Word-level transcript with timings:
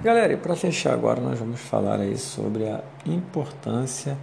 Galera, 0.00 0.32
e 0.32 0.36
para 0.36 0.56
fechar 0.56 0.94
agora, 0.94 1.20
nós 1.20 1.38
vamos 1.38 1.60
falar 1.60 2.00
aí 2.00 2.16
sobre 2.16 2.68
a 2.68 2.82
importância 3.06 4.18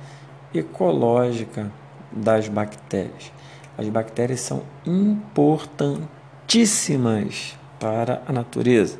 ecológica 0.53 1.71
das 2.11 2.49
bactérias. 2.49 3.31
As 3.78 3.88
bactérias 3.88 4.42
são 4.42 4.63
importantíssimas 4.86 7.58
para 7.79 8.21
a 8.28 8.34
natureza. 8.34 8.97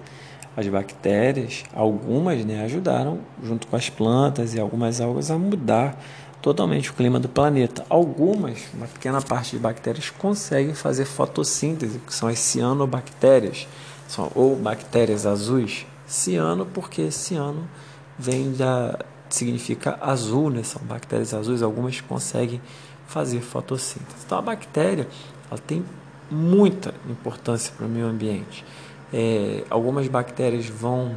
As 0.56 0.66
bactérias, 0.68 1.66
algumas 1.74 2.46
né, 2.46 2.64
ajudaram, 2.64 3.20
junto 3.44 3.68
com 3.68 3.76
as 3.76 3.90
plantas 3.90 4.54
e 4.54 4.60
algumas 4.60 5.02
algas, 5.02 5.30
a 5.30 5.38
mudar 5.38 6.02
totalmente 6.42 6.92
o 6.92 6.94
clima 6.94 7.20
do 7.20 7.28
planeta. 7.28 7.86
Algumas, 7.90 8.70
uma 8.74 8.88
pequena 8.88 9.22
parte 9.22 9.52
de 9.52 9.60
bactérias, 9.60 10.10
conseguem 10.10 10.74
fazer 10.74 11.04
fotossíntese, 11.04 12.00
que 12.00 12.14
são 12.14 12.30
as 12.30 12.40
cianobactérias, 12.40 13.68
são, 14.08 14.32
ou 14.34 14.56
bactérias 14.56 15.26
azuis. 15.26 15.86
Ciano, 16.10 16.66
porque 16.66 17.12
ciano 17.12 17.70
vem 18.18 18.52
da. 18.52 18.98
significa 19.30 19.98
azul, 20.02 20.50
né? 20.50 20.64
são 20.64 20.82
bactérias 20.82 21.36
azuis, 21.36 21.62
algumas 21.62 22.02
conseguem 22.02 22.60
fazer 23.08 23.42
fotossíntese. 23.42 24.24
Então 24.26 24.40
a 24.40 24.42
bactéria 24.42 25.08
ela 25.50 25.60
tem 25.60 25.86
muita 26.32 26.94
importância 27.08 27.72
para 27.78 27.86
o 27.86 27.90
meio 27.90 28.08
ambiente. 28.08 28.66
É, 29.14 29.64
algumas 29.70 30.08
bactérias 30.08 30.68
vão 30.68 31.16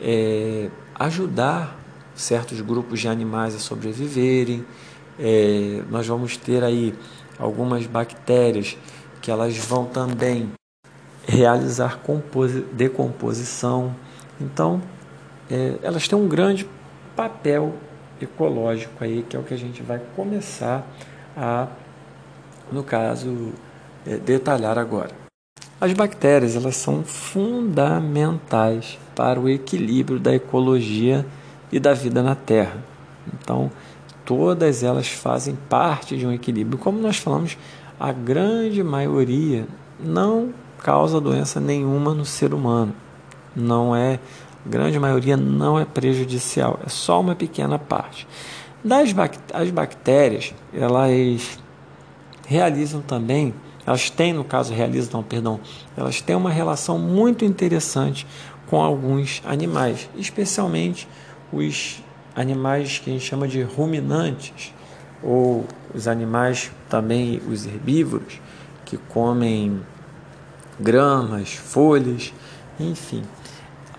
é, 0.00 0.70
ajudar 0.94 1.76
certos 2.14 2.60
grupos 2.60 3.00
de 3.00 3.08
animais 3.08 3.56
a 3.56 3.58
sobreviverem. 3.58 4.64
É, 5.18 5.82
nós 5.90 6.06
vamos 6.06 6.36
ter 6.36 6.62
aí 6.62 6.94
algumas 7.38 7.86
bactérias 7.86 8.76
que 9.20 9.32
elas 9.32 9.56
vão 9.56 9.84
também 9.84 10.52
realizar 11.26 11.98
decomposição. 12.72 13.94
Então, 14.40 14.80
é, 15.50 15.74
elas 15.82 16.06
têm 16.06 16.18
um 16.18 16.28
grande 16.28 16.68
papel 17.16 17.74
ecológico 18.20 19.02
aí, 19.02 19.24
que 19.28 19.36
é 19.36 19.40
o 19.40 19.42
que 19.42 19.54
a 19.54 19.58
gente 19.58 19.82
vai 19.82 20.00
começar 20.14 20.86
a, 21.36 21.68
no 22.70 22.82
caso, 22.82 23.52
é, 24.06 24.16
detalhar 24.16 24.78
agora. 24.78 25.10
As 25.80 25.92
bactérias 25.92 26.56
elas 26.56 26.76
são 26.76 27.04
fundamentais 27.04 28.98
para 29.14 29.38
o 29.38 29.48
equilíbrio 29.48 30.18
da 30.18 30.34
ecologia 30.34 31.24
e 31.70 31.78
da 31.78 31.94
vida 31.94 32.22
na 32.22 32.34
Terra. 32.34 32.82
Então, 33.32 33.70
todas 34.24 34.82
elas 34.82 35.08
fazem 35.08 35.56
parte 35.68 36.16
de 36.16 36.26
um 36.26 36.32
equilíbrio. 36.32 36.78
Como 36.78 37.00
nós 37.00 37.18
falamos, 37.18 37.56
a 37.98 38.12
grande 38.12 38.82
maioria 38.82 39.66
não 39.98 40.52
causa 40.82 41.20
doença 41.20 41.60
nenhuma 41.60 42.12
no 42.12 42.24
ser 42.24 42.52
humano. 42.52 42.92
Não 43.54 43.94
é, 43.94 44.18
a 44.64 44.68
grande 44.68 44.98
maioria 44.98 45.36
não 45.36 45.78
é 45.78 45.84
prejudicial, 45.84 46.80
é 46.84 46.88
só 46.88 47.20
uma 47.20 47.34
pequena 47.34 47.78
parte. 47.78 48.26
Das 48.84 49.14
as 49.52 49.70
bactérias, 49.70 50.54
elas 50.72 51.58
realizam 52.46 53.00
também, 53.00 53.54
elas 53.84 54.10
têm, 54.10 54.32
no 54.32 54.44
caso, 54.44 54.72
realizam, 54.72 55.20
não, 55.20 55.22
perdão, 55.22 55.60
elas 55.96 56.20
têm 56.20 56.36
uma 56.36 56.50
relação 56.50 56.98
muito 56.98 57.44
interessante 57.44 58.26
com 58.68 58.80
alguns 58.80 59.42
animais, 59.44 60.08
especialmente 60.16 61.08
os 61.52 62.02
animais 62.36 62.98
que 62.98 63.10
a 63.10 63.12
gente 63.12 63.24
chama 63.24 63.48
de 63.48 63.62
ruminantes, 63.62 64.72
ou 65.22 65.66
os 65.94 66.06
animais 66.06 66.70
também, 66.88 67.40
os 67.48 67.66
herbívoros, 67.66 68.40
que 68.84 68.96
comem 68.96 69.80
gramas, 70.78 71.52
folhas, 71.54 72.32
enfim. 72.78 73.22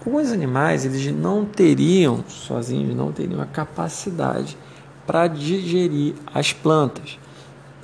Alguns 0.05 0.31
animais 0.31 0.85
eles 0.85 1.05
não 1.13 1.45
teriam, 1.45 2.23
sozinhos, 2.27 2.95
não 2.95 3.11
teriam 3.11 3.41
a 3.41 3.45
capacidade 3.45 4.57
para 5.05 5.27
digerir 5.27 6.15
as 6.33 6.53
plantas. 6.53 7.19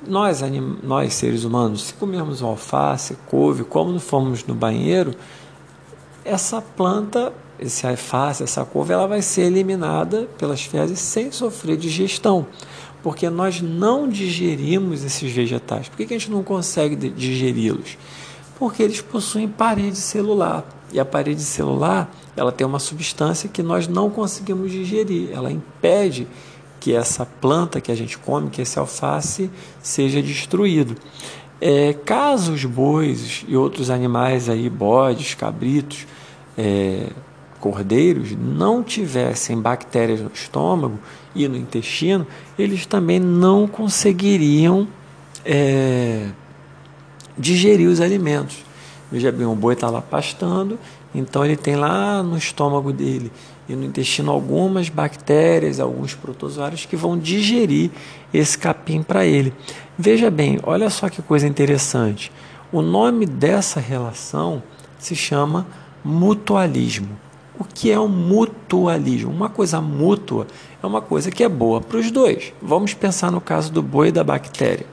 Nós, 0.06 0.40
nós, 0.82 1.14
seres 1.14 1.44
humanos, 1.44 1.86
se 1.86 1.94
comermos 1.94 2.42
alface, 2.42 3.16
couve, 3.26 3.64
como 3.64 3.98
fomos 3.98 4.44
no 4.44 4.54
banheiro, 4.54 5.14
essa 6.24 6.62
planta 6.62 7.32
esse 7.58 7.86
alface, 7.86 8.42
essa 8.42 8.64
couve, 8.64 8.92
ela 8.92 9.06
vai 9.06 9.22
ser 9.22 9.42
eliminada 9.42 10.28
pelas 10.38 10.62
fezes 10.62 10.98
sem 10.98 11.32
sofrer 11.32 11.76
digestão, 11.76 12.46
porque 13.02 13.28
nós 13.30 13.60
não 13.60 14.08
digerimos 14.08 15.04
esses 15.04 15.30
vegetais. 15.32 15.88
Por 15.88 15.96
que, 15.96 16.06
que 16.06 16.14
a 16.14 16.18
gente 16.18 16.30
não 16.30 16.42
consegue 16.42 16.96
digeri-los? 17.10 17.96
Porque 18.58 18.82
eles 18.82 19.00
possuem 19.00 19.48
parede 19.48 19.96
celular. 19.96 20.64
E 20.92 21.00
a 21.00 21.04
parede 21.04 21.42
celular, 21.42 22.14
ela 22.36 22.52
tem 22.52 22.66
uma 22.66 22.78
substância 22.78 23.48
que 23.48 23.62
nós 23.62 23.88
não 23.88 24.10
conseguimos 24.10 24.70
digerir. 24.70 25.30
Ela 25.32 25.50
impede 25.50 26.26
que 26.78 26.94
essa 26.94 27.26
planta 27.26 27.80
que 27.80 27.90
a 27.90 27.94
gente 27.94 28.16
come, 28.18 28.50
que 28.50 28.62
esse 28.62 28.78
alface, 28.78 29.50
seja 29.82 30.22
destruído. 30.22 30.96
É, 31.60 31.92
caso 31.92 32.52
os 32.52 32.64
bois 32.64 33.44
e 33.48 33.56
outros 33.56 33.90
animais 33.90 34.48
aí, 34.48 34.68
bodes, 34.68 35.34
cabritos, 35.34 36.06
é, 36.56 37.08
cordeiros 37.60 38.32
não 38.32 38.82
tivessem 38.82 39.60
bactérias 39.60 40.20
no 40.20 40.30
estômago 40.32 40.98
e 41.34 41.48
no 41.48 41.56
intestino, 41.56 42.26
eles 42.58 42.86
também 42.86 43.18
não 43.18 43.66
conseguiriam 43.66 44.86
é, 45.44 46.28
digerir 47.36 47.88
os 47.88 48.00
alimentos. 48.00 48.65
O 49.12 49.54
boi 49.54 49.74
está 49.74 49.88
lá 49.88 50.02
pastando, 50.02 50.78
então 51.14 51.44
ele 51.44 51.56
tem 51.56 51.76
lá 51.76 52.22
no 52.22 52.36
estômago 52.36 52.92
dele 52.92 53.30
e 53.68 53.74
no 53.74 53.84
intestino 53.84 54.30
algumas 54.30 54.88
bactérias, 54.88 55.80
alguns 55.80 56.14
protozoários 56.14 56.86
que 56.86 56.96
vão 56.96 57.18
digerir 57.18 57.90
esse 58.32 58.56
capim 58.56 59.02
para 59.02 59.24
ele. 59.24 59.52
Veja 59.98 60.30
bem, 60.30 60.58
olha 60.62 60.90
só 60.90 61.08
que 61.08 61.22
coisa 61.22 61.46
interessante. 61.46 62.30
O 62.72 62.82
nome 62.82 63.26
dessa 63.26 63.80
relação 63.80 64.62
se 64.98 65.14
chama 65.14 65.66
mutualismo. 66.04 67.08
O 67.58 67.64
que 67.64 67.90
é 67.90 67.98
um 67.98 68.08
mutualismo? 68.08 69.30
Uma 69.30 69.48
coisa 69.48 69.80
mútua 69.80 70.46
é 70.82 70.86
uma 70.86 71.00
coisa 71.00 71.30
que 71.30 71.42
é 71.42 71.48
boa 71.48 71.80
para 71.80 71.98
os 71.98 72.10
dois. 72.10 72.52
Vamos 72.60 72.92
pensar 72.92 73.32
no 73.32 73.40
caso 73.40 73.72
do 73.72 73.82
boi 73.82 74.08
e 74.08 74.12
da 74.12 74.22
bactéria. 74.22 74.86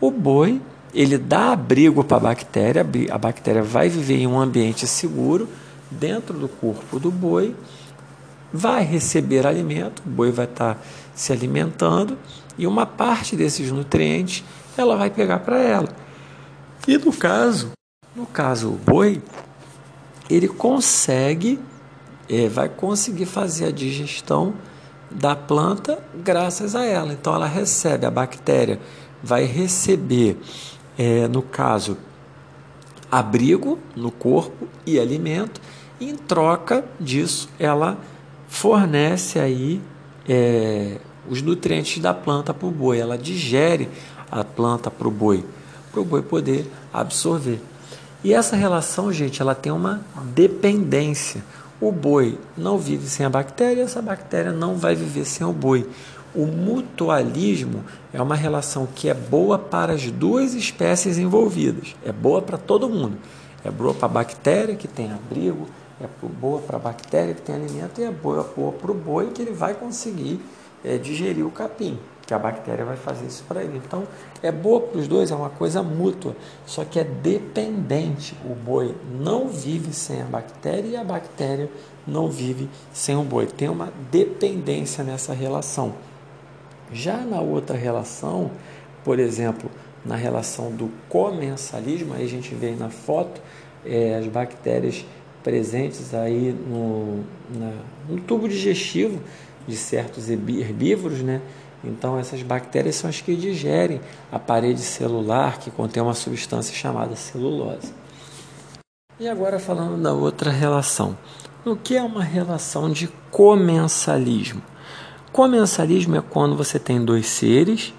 O 0.00 0.10
boi, 0.10 0.60
ele 0.94 1.16
dá 1.16 1.52
abrigo 1.52 2.04
para 2.04 2.16
a 2.16 2.20
bactéria, 2.20 2.86
a 3.10 3.18
bactéria 3.18 3.62
vai 3.62 3.88
viver 3.88 4.16
em 4.16 4.26
um 4.26 4.38
ambiente 4.38 4.86
seguro 4.86 5.48
dentro 5.90 6.38
do 6.38 6.48
corpo 6.48 6.98
do 6.98 7.10
boi, 7.10 7.54
vai 8.52 8.84
receber 8.84 9.46
alimento, 9.46 10.02
o 10.04 10.08
boi 10.08 10.30
vai 10.30 10.44
estar 10.44 10.74
tá 10.74 10.80
se 11.14 11.32
alimentando 11.32 12.18
e 12.58 12.66
uma 12.66 12.84
parte 12.84 13.34
desses 13.36 13.70
nutrientes 13.70 14.44
ela 14.76 14.96
vai 14.96 15.10
pegar 15.10 15.40
para 15.40 15.58
ela. 15.58 15.88
E 16.86 16.98
no 16.98 17.12
caso, 17.12 17.72
no 18.14 18.26
caso 18.26 18.68
o 18.68 18.76
boi, 18.76 19.22
ele 20.28 20.48
consegue 20.48 21.58
é, 22.28 22.48
vai 22.48 22.68
conseguir 22.68 23.26
fazer 23.26 23.66
a 23.66 23.70
digestão 23.70 24.54
da 25.10 25.36
planta 25.36 25.98
graças 26.14 26.74
a 26.74 26.84
ela. 26.84 27.12
Então 27.12 27.34
ela 27.34 27.46
recebe, 27.46 28.06
a 28.06 28.10
bactéria 28.10 28.80
vai 29.22 29.44
receber, 29.44 30.38
é, 31.02 31.26
no 31.26 31.42
caso, 31.42 31.98
abrigo 33.10 33.78
no 33.96 34.12
corpo 34.12 34.68
e 34.86 35.00
alimento, 35.00 35.60
e 35.98 36.08
em 36.08 36.16
troca 36.16 36.84
disso 37.00 37.48
ela 37.58 37.98
fornece 38.48 39.40
aí 39.40 39.82
é, 40.28 40.98
os 41.28 41.42
nutrientes 41.42 42.00
da 42.00 42.14
planta 42.14 42.54
para 42.54 42.68
o 42.68 42.70
boi, 42.70 42.98
ela 42.98 43.18
digere 43.18 43.88
a 44.30 44.44
planta 44.44 44.90
para 44.90 45.08
o 45.08 45.10
boi, 45.10 45.44
para 45.90 46.00
o 46.00 46.04
boi 46.04 46.22
poder 46.22 46.70
absorver. 46.92 47.60
E 48.22 48.32
essa 48.32 48.54
relação, 48.54 49.12
gente, 49.12 49.42
ela 49.42 49.54
tem 49.54 49.72
uma 49.72 50.00
dependência. 50.34 51.44
O 51.80 51.90
boi 51.90 52.38
não 52.56 52.78
vive 52.78 53.08
sem 53.08 53.26
a 53.26 53.30
bactéria, 53.30 53.82
essa 53.82 54.00
bactéria 54.00 54.52
não 54.52 54.76
vai 54.76 54.94
viver 54.94 55.24
sem 55.24 55.44
o 55.44 55.52
boi. 55.52 55.88
O 56.34 56.46
mutualismo 56.46 57.84
é 58.12 58.20
uma 58.20 58.34
relação 58.34 58.86
que 58.86 59.08
é 59.08 59.14
boa 59.14 59.58
para 59.58 59.92
as 59.92 60.10
duas 60.10 60.54
espécies 60.54 61.18
envolvidas, 61.18 61.94
é 62.04 62.12
boa 62.12 62.40
para 62.40 62.56
todo 62.56 62.88
mundo. 62.88 63.18
É 63.64 63.70
boa 63.70 63.94
para 63.94 64.06
a 64.06 64.08
bactéria 64.08 64.74
que 64.74 64.88
tem 64.88 65.12
abrigo, 65.12 65.68
é 66.00 66.08
boa 66.40 66.60
para 66.60 66.76
a 66.76 66.80
bactéria 66.80 67.32
que 67.32 67.42
tem 67.42 67.54
alimento 67.54 68.00
e 68.00 68.04
é 68.04 68.10
boa, 68.10 68.42
boa 68.56 68.72
para 68.72 68.90
o 68.90 68.94
boi 68.94 69.30
que 69.30 69.40
ele 69.40 69.52
vai 69.52 69.74
conseguir 69.74 70.40
é, 70.84 70.98
digerir 70.98 71.46
o 71.46 71.50
capim 71.50 71.96
que 72.26 72.34
a 72.34 72.38
bactéria 72.38 72.84
vai 72.84 72.96
fazer 72.96 73.26
isso 73.26 73.44
para 73.46 73.62
ele. 73.62 73.80
Então, 73.84 74.04
é 74.42 74.50
boa 74.50 74.80
para 74.80 74.98
os 74.98 75.06
dois, 75.06 75.30
é 75.30 75.34
uma 75.34 75.50
coisa 75.50 75.82
mútua, 75.82 76.34
só 76.66 76.84
que 76.84 76.98
é 76.98 77.04
dependente. 77.04 78.34
O 78.44 78.54
boi 78.54 78.94
não 79.20 79.48
vive 79.48 79.92
sem 79.92 80.22
a 80.22 80.24
bactéria 80.24 80.88
e 80.88 80.96
a 80.96 81.04
bactéria 81.04 81.70
não 82.06 82.28
vive 82.28 82.68
sem 82.92 83.16
o 83.16 83.22
boi. 83.22 83.46
Tem 83.46 83.68
uma 83.68 83.92
dependência 84.10 85.04
nessa 85.04 85.34
relação. 85.34 85.94
Já 86.92 87.18
na 87.18 87.40
outra 87.40 87.76
relação, 87.76 88.50
por 89.04 89.18
exemplo, 89.18 89.70
na 90.04 90.16
relação 90.16 90.70
do 90.70 90.90
comensalismo, 91.08 92.14
aí 92.14 92.24
a 92.24 92.28
gente 92.28 92.54
vê 92.54 92.72
na 92.72 92.90
foto 92.90 93.40
é, 93.84 94.16
as 94.16 94.26
bactérias 94.26 95.04
presentes 95.42 96.14
aí 96.14 96.52
no, 96.52 97.24
na, 97.50 97.72
no 98.08 98.20
tubo 98.20 98.48
digestivo 98.48 99.20
de 99.66 99.76
certos 99.76 100.28
herbívoros, 100.28 101.20
né? 101.22 101.40
Então 101.84 102.18
essas 102.18 102.42
bactérias 102.42 102.96
são 102.96 103.10
as 103.10 103.20
que 103.20 103.34
digerem 103.34 104.00
a 104.30 104.38
parede 104.38 104.80
celular 104.80 105.58
que 105.58 105.70
contém 105.70 106.02
uma 106.02 106.14
substância 106.14 106.74
chamada 106.74 107.16
celulose. 107.16 107.92
E 109.18 109.28
agora 109.28 109.58
falando 109.58 110.00
da 110.00 110.12
outra 110.12 110.50
relação. 110.50 111.16
O 111.64 111.76
que 111.76 111.96
é 111.96 112.02
uma 112.02 112.24
relação 112.24 112.90
de 112.90 113.08
comensalismo? 113.30 114.62
Comensalismo 115.32 116.14
é 116.16 116.20
quando 116.20 116.54
você 116.54 116.78
tem 116.78 117.02
dois 117.02 117.26
seres, 117.26 117.94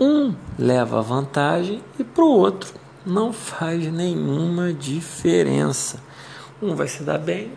um 0.00 0.34
leva 0.58 1.00
vantagem 1.00 1.80
e 2.00 2.02
para 2.02 2.24
o 2.24 2.28
outro 2.28 2.74
não 3.06 3.32
faz 3.32 3.86
nenhuma 3.92 4.72
diferença. 4.72 6.00
Um 6.60 6.74
vai 6.74 6.88
se 6.88 7.04
dar 7.04 7.18
bem, 7.18 7.52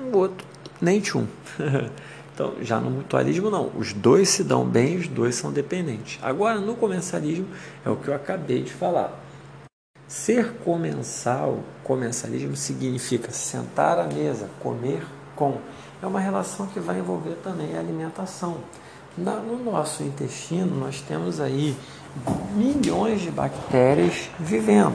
o 0.00 0.16
outro 0.18 0.44
nem 0.80 1.00
tchum. 1.00 1.26
Então, 2.32 2.54
já 2.62 2.80
no 2.80 2.90
mutualismo, 2.90 3.50
não. 3.50 3.70
Os 3.76 3.92
dois 3.92 4.30
se 4.30 4.42
dão 4.42 4.64
bem, 4.64 4.96
os 4.96 5.06
dois 5.06 5.34
são 5.34 5.52
dependentes. 5.52 6.18
Agora, 6.22 6.58
no 6.58 6.74
comensalismo, 6.74 7.46
é 7.84 7.90
o 7.90 7.96
que 7.96 8.08
eu 8.08 8.14
acabei 8.14 8.62
de 8.62 8.72
falar. 8.72 9.12
Ser 10.08 10.54
comensal, 10.64 11.62
comensalismo 11.84 12.56
significa 12.56 13.30
sentar 13.30 13.98
à 13.98 14.04
mesa, 14.04 14.48
comer 14.58 15.02
com. 15.40 15.54
É 16.02 16.06
uma 16.06 16.20
relação 16.20 16.66
que 16.66 16.78
vai 16.78 16.98
envolver 16.98 17.36
também 17.42 17.74
a 17.74 17.80
alimentação. 17.80 18.58
no 19.16 19.64
nosso 19.64 20.02
intestino, 20.02 20.78
nós 20.78 21.00
temos 21.00 21.40
aí 21.40 21.74
milhões 22.54 23.22
de 23.22 23.30
bactérias 23.30 24.28
vivendo. 24.38 24.94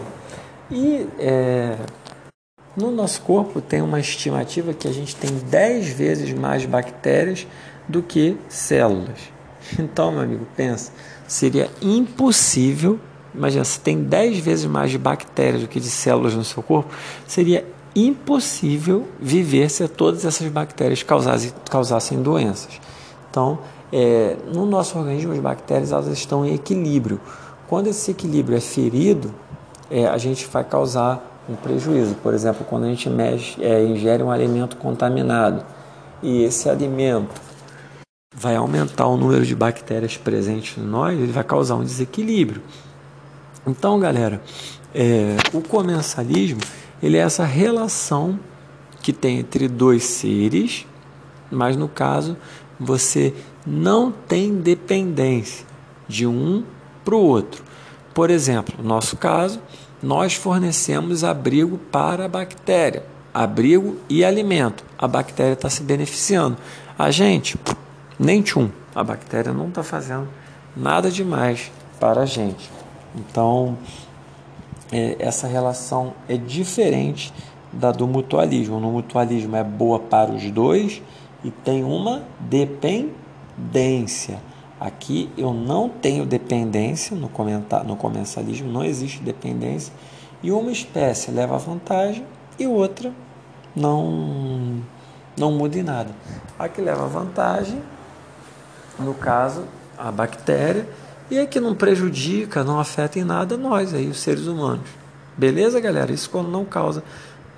E 0.70 1.08
é, 1.18 1.78
no 2.78 2.92
nosso 2.92 3.22
corpo 3.22 3.60
tem 3.60 3.82
uma 3.82 4.00
estimativa 4.00 4.72
que 4.74 4.88
a 4.88 4.94
gente 4.94 5.16
tem 5.16 5.32
10 5.32 5.90
vezes 5.90 6.32
mais 6.34 6.64
bactérias 6.66 7.48
do 7.90 8.04
que 8.04 8.38
células. 8.48 9.34
Então, 9.80 10.12
meu 10.12 10.22
amigo, 10.22 10.48
pensa, 10.56 10.92
seria 11.28 11.72
impossível, 11.82 13.00
imagina, 13.34 13.66
se 13.66 13.80
tem 13.80 14.04
10 14.04 14.38
vezes 14.38 14.66
mais 14.66 14.92
de 14.92 15.00
bactérias 15.00 15.64
do 15.64 15.68
que 15.68 15.80
de 15.80 15.90
células 15.90 16.36
no 16.36 16.44
seu 16.44 16.62
corpo, 16.62 16.94
seria 17.26 17.66
impossível 17.96 19.08
viver 19.20 19.70
se 19.70 19.88
todas 19.88 20.26
essas 20.26 20.48
bactérias 20.50 21.02
causassem, 21.02 21.54
causassem 21.70 22.22
doenças. 22.22 22.80
Então, 23.30 23.60
é, 23.92 24.36
no 24.54 24.66
nosso 24.66 24.98
organismo, 24.98 25.32
as 25.32 25.40
bactérias 25.40 25.92
elas 25.92 26.08
estão 26.08 26.46
em 26.46 26.54
equilíbrio. 26.54 27.20
Quando 27.68 27.88
esse 27.88 28.12
equilíbrio 28.12 28.58
é 28.58 28.62
ferido, 28.62 29.34
é, 29.90 30.08
a 30.08 30.18
gente 30.18 30.46
vai 30.48 30.64
causar 30.64 31.44
um 31.48 31.56
prejuízo. 31.56 32.16
Por 32.16 32.34
exemplo, 32.34 32.66
quando 32.68 32.84
a 32.84 32.88
gente 32.88 33.10
mexe, 33.10 33.64
é, 33.64 33.84
ingere 33.84 34.22
um 34.22 34.32
alimento 34.32 34.76
contaminado 34.78 35.64
e 36.22 36.44
esse 36.44 36.70
alimento 36.70 37.42
vai 38.36 38.56
aumentar 38.56 39.08
o 39.08 39.16
número 39.16 39.46
de 39.46 39.56
bactérias 39.56 40.18
presentes 40.18 40.78
em 40.78 40.86
nós, 40.86 41.18
ele 41.18 41.32
vai 41.32 41.44
causar 41.44 41.76
um 41.76 41.84
desequilíbrio. 41.84 42.62
Então, 43.66 44.00
galera, 44.00 44.42
é, 44.94 45.38
o 45.54 45.62
comensalismo 45.62 46.60
ele 47.06 47.18
é 47.18 47.22
essa 47.22 47.46
relação 47.46 48.40
que 49.00 49.14
tem 49.14 49.38
entre 49.38 49.68
dois 49.68 50.04
seres, 50.04 50.88
mas 51.52 51.78
no 51.78 51.88
caso 51.88 52.36
você 52.80 53.32
não 53.64 54.12
tem 54.12 54.56
dependência 54.56 55.68
de 56.08 56.26
um 56.26 56.64
para 57.04 57.14
o 57.14 57.20
outro. 57.20 57.64
Por 58.12 58.32
exemplo, 58.32 58.74
no 58.80 58.90
nosso 58.90 59.18
caso, 59.18 59.62
nós 60.02 60.34
fornecemos 60.34 61.24
abrigo 61.24 61.78
para 61.78 62.26
a 62.26 62.28
bactéria, 62.28 63.06
abrigo 63.32 63.98
e 64.10 64.26
alimento. 64.26 64.84
A 64.98 65.08
bactéria 65.08 65.54
está 65.54 65.70
se 65.70 65.84
beneficiando. 65.84 66.58
A 66.98 67.12
gente, 67.12 67.56
nem 68.18 68.42
tchum, 68.42 68.72
a 68.96 69.04
bactéria 69.04 69.54
não 69.54 69.68
está 69.68 69.84
fazendo 69.84 70.28
nada 70.76 71.12
demais 71.12 71.72
para 72.00 72.22
a 72.22 72.26
gente. 72.26 72.72
Então, 73.16 73.78
essa 75.20 75.48
relação 75.48 76.14
é 76.28 76.38
diferente 76.38 77.34
da 77.72 77.92
do 77.92 78.08
mutualismo. 78.08 78.80
No 78.80 78.92
mutualismo 78.92 79.56
é 79.56 79.64
boa 79.64 80.00
para 80.00 80.32
os 80.32 80.50
dois 80.52 81.02
e 81.44 81.52
tem 81.52 81.84
uma 81.84 82.24
dependência. 82.40 84.40
Aqui 84.80 85.30
eu 85.38 85.54
não 85.54 85.90
tenho 85.90 86.26
dependência 86.26 87.16
no, 87.16 87.30
no 87.86 87.96
comensalismo, 87.96 88.72
não 88.72 88.84
existe 88.84 89.22
dependência, 89.22 89.94
e 90.44 90.52
uma 90.52 90.72
espécie 90.72 91.32
leva 91.32 91.58
vantagem 91.58 92.26
e 92.60 92.68
outra 92.68 93.12
não, 93.76 94.82
não 95.38 95.52
muda 95.52 95.78
em 95.78 95.84
nada. 95.84 96.12
A 96.58 96.68
que 96.68 96.82
leva 96.82 97.08
vantagem, 97.08 97.82
no 99.00 99.14
caso, 99.14 99.66
a 99.98 100.12
bactéria, 100.12 100.88
e 101.30 101.40
a 101.40 101.46
que 101.46 101.60
não 101.60 101.74
prejudica, 101.74 102.64
não 102.64 102.80
afeta 102.80 103.20
em 103.20 103.24
nada 103.24 103.58
nós, 103.58 103.94
aí, 103.94 104.08
os 104.08 104.20
seres 104.20 104.48
humanos. 104.48 104.88
Beleza, 105.38 105.80
galera? 105.80 106.12
Isso 106.12 106.30
quando 106.30 106.50
não 106.50 106.64
causa 106.64 107.04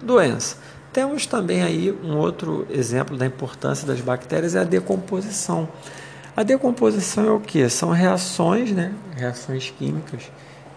doença. 0.02 0.58
Temos 0.94 1.26
também 1.26 1.62
aí 1.62 1.92
um 1.92 2.18
outro 2.18 2.66
exemplo 2.70 3.16
da 3.18 3.26
importância 3.26 3.86
das 3.86 4.02
bactérias 4.02 4.56
é 4.56 4.60
a 4.60 4.64
decomposição. 4.64 5.68
A 6.36 6.44
decomposição 6.44 7.26
é 7.26 7.32
o 7.32 7.40
que? 7.40 7.68
São 7.70 7.90
reações, 7.90 8.72
né? 8.72 8.94
reações 9.16 9.70
químicas 9.70 10.32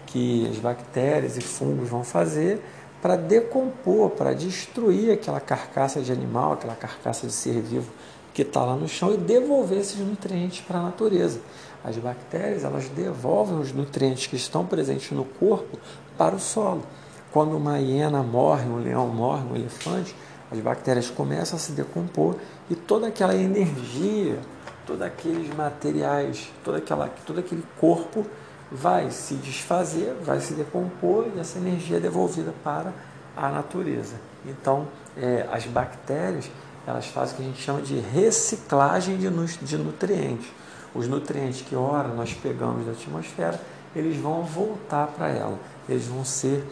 que 0.07 0.47
as 0.49 0.57
bactérias 0.57 1.37
e 1.37 1.41
fungos 1.41 1.87
vão 1.87 2.03
fazer 2.03 2.61
para 3.01 3.15
decompor, 3.15 4.11
para 4.11 4.33
destruir 4.33 5.11
aquela 5.11 5.39
carcaça 5.39 6.01
de 6.01 6.11
animal, 6.11 6.53
aquela 6.53 6.75
carcaça 6.75 7.25
de 7.25 7.33
ser 7.33 7.59
vivo 7.61 7.91
que 8.33 8.43
está 8.43 8.63
lá 8.63 8.75
no 8.75 8.87
chão 8.87 9.13
e 9.13 9.17
devolver 9.17 9.79
esses 9.79 9.99
nutrientes 9.99 10.61
para 10.61 10.79
a 10.79 10.83
natureza. 10.83 11.39
As 11.83 11.97
bactérias 11.97 12.63
elas 12.63 12.87
devolvem 12.89 13.59
os 13.59 13.73
nutrientes 13.73 14.27
que 14.27 14.35
estão 14.35 14.65
presentes 14.65 15.11
no 15.11 15.25
corpo 15.25 15.77
para 16.17 16.35
o 16.35 16.39
solo. 16.39 16.83
Quando 17.31 17.55
uma 17.57 17.79
hiena 17.79 18.21
morre, 18.21 18.67
um 18.67 18.77
leão 18.77 19.07
morre, 19.07 19.43
um 19.51 19.55
elefante, 19.55 20.15
as 20.51 20.59
bactérias 20.59 21.09
começam 21.09 21.57
a 21.57 21.59
se 21.59 21.71
decompor 21.71 22.35
e 22.69 22.75
toda 22.75 23.07
aquela 23.07 23.35
energia 23.35 24.39
todos 24.85 25.01
aqueles 25.01 25.53
materiais, 25.55 26.51
todo, 26.63 26.75
aquela, 26.75 27.07
todo 27.25 27.39
aquele 27.39 27.63
corpo 27.79 28.25
vai 28.71 29.09
se 29.11 29.35
desfazer, 29.35 30.13
vai 30.21 30.39
se 30.39 30.53
decompor 30.53 31.27
e 31.35 31.39
essa 31.39 31.57
energia 31.57 31.97
é 31.97 31.99
devolvida 31.99 32.53
para 32.63 32.93
a 33.35 33.49
natureza. 33.49 34.15
Então, 34.45 34.87
é, 35.15 35.47
as 35.51 35.65
bactérias 35.65 36.49
elas 36.85 37.07
fazem 37.07 37.33
o 37.33 37.37
que 37.37 37.43
a 37.43 37.45
gente 37.45 37.61
chama 37.61 37.81
de 37.81 37.99
reciclagem 37.99 39.17
de, 39.17 39.29
nutrientes. 39.77 40.47
Os 40.93 41.07
nutrientes 41.07 41.61
que, 41.61 41.75
ora, 41.75 42.09
nós 42.09 42.33
pegamos 42.33 42.85
da 42.85 42.91
atmosfera, 42.91 43.59
eles 43.95 44.17
vão 44.17 44.43
voltar 44.43 45.07
para 45.07 45.29
ela, 45.29 45.57
eles 45.87 46.05
vão 46.05 46.25
ser 46.25 46.65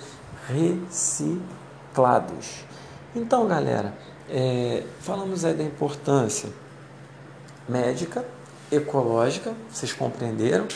reciclados. 0.47 1.45
Então, 3.15 3.47
galera, 3.47 3.93
é, 4.29 4.83
falamos 4.99 5.45
aí 5.45 5.53
da 5.53 5.63
importância 5.63 6.49
médica, 7.67 8.25
ecológica, 8.71 9.53
vocês 9.71 9.93
compreenderam? 9.93 10.67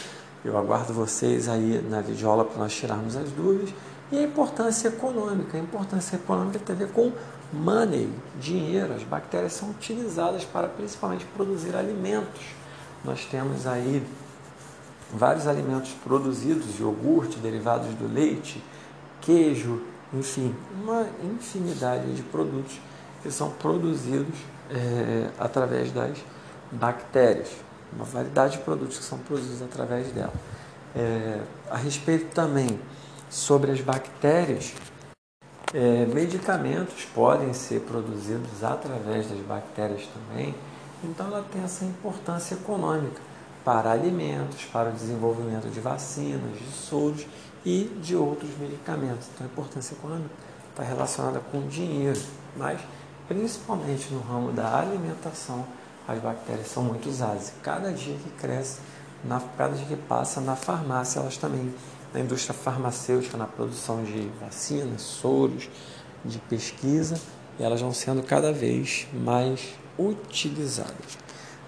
Eu 0.43 0.57
aguardo 0.57 0.93
vocês 0.93 1.47
aí 1.47 1.81
na 1.89 2.01
videoaula 2.01 2.43
para 2.43 2.57
nós 2.57 2.73
tirarmos 2.73 3.15
as 3.15 3.29
dúvidas. 3.31 3.73
E 4.11 4.17
a 4.17 4.23
importância 4.23 4.89
econômica. 4.89 5.57
A 5.57 5.59
importância 5.59 6.17
econômica 6.17 6.59
tem 6.59 6.75
a 6.75 6.79
ver 6.79 6.91
com 6.91 7.11
money, 7.53 8.09
dinheiro. 8.39 8.93
As 8.93 9.03
bactérias 9.03 9.53
são 9.53 9.69
utilizadas 9.69 10.43
para 10.43 10.67
principalmente 10.67 11.25
produzir 11.25 11.75
alimentos. 11.75 12.41
Nós 13.05 13.25
temos 13.25 13.67
aí 13.67 14.05
vários 15.13 15.47
alimentos 15.47 15.91
produzidos, 16.03 16.79
iogurte, 16.79 17.37
derivados 17.37 17.93
do 17.95 18.11
leite, 18.11 18.63
queijo, 19.21 19.81
enfim, 20.13 20.55
uma 20.81 21.05
infinidade 21.23 22.13
de 22.13 22.23
produtos 22.23 22.79
que 23.21 23.31
são 23.31 23.51
produzidos 23.51 24.35
é, 24.69 25.29
através 25.39 25.91
das 25.91 26.17
bactérias, 26.71 27.49
uma 27.93 28.05
variedade 28.05 28.57
de 28.57 28.63
produtos 28.63 28.97
que 28.97 29.03
são 29.03 29.19
produzidos 29.19 29.61
através 29.61 30.07
dela. 30.11 30.33
É, 30.95 31.39
a 31.69 31.77
respeito 31.77 32.33
também 32.33 32.79
sobre 33.29 33.71
as 33.71 33.81
bactérias, 33.81 34.73
é, 35.73 36.05
medicamentos 36.05 37.05
podem 37.05 37.53
ser 37.53 37.81
produzidos 37.81 38.63
através 38.63 39.27
das 39.27 39.39
bactérias 39.39 40.07
também, 40.07 40.53
então 41.03 41.27
ela 41.27 41.45
tem 41.51 41.63
essa 41.63 41.83
importância 41.83 42.55
econômica 42.55 43.21
para 43.65 43.91
alimentos, 43.91 44.65
para 44.65 44.89
o 44.89 44.91
desenvolvimento 44.93 45.69
de 45.69 45.79
vacinas, 45.79 46.57
de 46.57 46.71
soros 46.71 47.25
e 47.65 47.85
de 48.01 48.15
outros 48.15 48.49
medicamentos. 48.59 49.27
Então 49.33 49.47
a 49.47 49.49
importância 49.49 49.93
econômica 49.93 50.29
está 50.69 50.83
relacionada 50.83 51.39
com 51.51 51.67
dinheiro, 51.67 52.19
mas 52.57 52.79
principalmente 53.27 54.13
no 54.13 54.19
ramo 54.21 54.51
da 54.51 54.79
alimentação 54.79 55.65
as 56.07 56.19
bactérias 56.19 56.67
são 56.67 56.83
muito 56.83 57.09
usadas. 57.09 57.53
Cada 57.61 57.91
dia 57.91 58.15
que 58.15 58.29
cresce, 58.31 58.79
na, 59.23 59.41
cada 59.57 59.73
dia 59.75 59.85
que 59.85 59.95
passa 59.95 60.41
na 60.41 60.55
farmácia, 60.55 61.19
elas 61.19 61.37
também, 61.37 61.73
na 62.13 62.19
indústria 62.19 62.53
farmacêutica, 62.53 63.37
na 63.37 63.47
produção 63.47 64.03
de 64.03 64.29
vacinas, 64.39 65.01
soros, 65.01 65.69
de 66.23 66.37
pesquisa, 66.39 67.19
e 67.59 67.63
elas 67.63 67.81
vão 67.81 67.93
sendo 67.93 68.23
cada 68.23 68.51
vez 68.51 69.07
mais 69.13 69.75
utilizadas. 69.97 71.17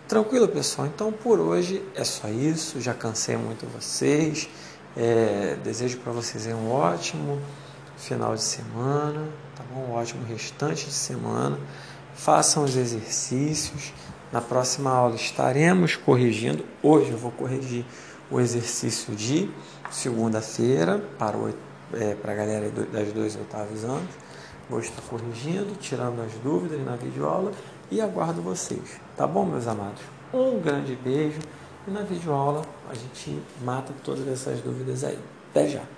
Tranquilo, 0.08 0.48
pessoal? 0.48 0.88
Então 0.88 1.12
por 1.12 1.40
hoje 1.40 1.84
é 1.96 2.04
só 2.04 2.30
isso. 2.30 2.80
Já 2.80 2.94
cansei 2.94 3.36
muito 3.38 3.66
vocês. 3.66 4.48
É, 4.96 5.58
desejo 5.64 5.98
para 5.98 6.12
vocês 6.14 6.46
um 6.48 6.72
ótimo 6.72 7.42
final 7.98 8.36
de 8.36 8.42
semana, 8.42 9.28
tá 9.56 9.64
bom? 9.74 9.88
Um 9.90 9.94
ótimo 9.94 10.24
restante 10.26 10.86
de 10.86 10.94
semana. 10.94 11.60
Façam 12.14 12.64
os 12.64 12.76
exercícios. 12.76 13.94
Na 14.32 14.42
próxima 14.42 14.92
aula 14.92 15.16
estaremos 15.16 15.96
corrigindo. 15.96 16.64
Hoje 16.84 17.12
eu 17.12 17.18
vou 17.18 17.32
corrigir 17.32 17.84
o 18.30 18.40
exercício 18.40 19.16
de 19.16 19.50
segunda-feira 19.92 21.02
para, 21.18 21.38
é, 21.94 22.16
para 22.16 22.32
a 22.32 22.36
galera 22.36 22.70
das 22.70 23.12
dois 23.12 23.36
oitavos 23.36 23.84
anos. 23.84 24.10
Vou 24.70 24.80
estar 24.80 25.02
corrigindo, 25.04 25.76
tirando 25.80 26.22
as 26.22 26.34
dúvidas 26.44 26.84
na 26.84 26.96
videoaula 26.96 27.52
e 27.92 28.02
aguardo 28.02 28.42
vocês. 28.42 29.00
Tá 29.16 29.28
bom, 29.28 29.46
meus 29.46 29.68
amados? 29.68 30.02
Um 30.34 30.60
grande 30.60 30.96
beijo 30.96 31.40
e 31.88 31.92
na 31.92 32.02
videoaula 32.02 32.64
a 32.90 32.94
gente 32.96 33.40
mata 33.64 33.94
todas 34.04 34.28
essas 34.28 34.60
dúvidas 34.62 35.04
aí. 35.04 35.20
Até 35.52 35.68
já! 35.68 35.95